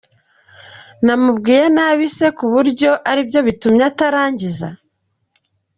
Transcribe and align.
Namubwiye 1.05 1.63
nabi 1.75 2.05
se 2.17 2.27
ku 2.37 2.45
buryo 2.53 2.91
aribyo 3.09 3.39
bitumye 3.47 3.83
atarangiza?. 3.91 4.67